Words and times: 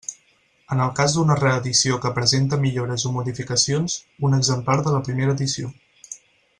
En 0.75 0.79
el 0.85 0.93
cas 0.99 1.17
d'una 1.17 1.35
reedició 1.41 1.99
que 2.07 2.13
presente 2.15 2.59
millores 2.65 3.05
o 3.09 3.13
modificacions, 3.19 4.01
un 4.31 4.37
exemplar 4.41 4.79
de 4.89 4.99
la 4.99 5.07
primera 5.11 5.37
edició. 5.41 5.73